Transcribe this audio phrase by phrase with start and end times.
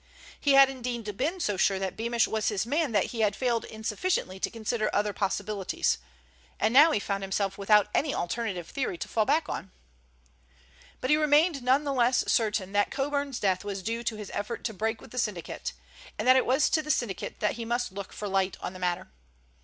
[0.39, 3.67] He had indeed been so sure that Beamish was his man that he had failed
[3.85, 5.99] sufficiently to consider other possibilities,
[6.59, 9.69] and now he found himself without any alternative theory to fall back on.
[11.01, 14.63] But he remained none the less certain that Coburn's death was due to his effort
[14.63, 15.73] to break with the syndicate,
[16.17, 18.79] and that it was to the syndicate that he must look for light on the
[18.79, 19.11] matter.